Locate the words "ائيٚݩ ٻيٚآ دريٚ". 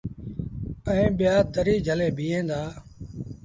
0.89-1.83